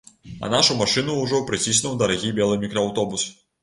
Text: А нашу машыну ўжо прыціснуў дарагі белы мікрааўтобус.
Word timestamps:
А 0.47 0.47
нашу 0.53 0.77
машыну 0.79 1.19
ўжо 1.19 1.43
прыціснуў 1.53 1.97
дарагі 2.03 2.37
белы 2.43 2.61
мікрааўтобус. 2.67 3.33